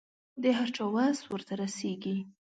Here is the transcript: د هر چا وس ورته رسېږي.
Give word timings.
د 0.41 0.43
هر 0.57 0.69
چا 0.75 0.83
وس 0.93 1.19
ورته 1.31 1.53
رسېږي. 1.61 2.17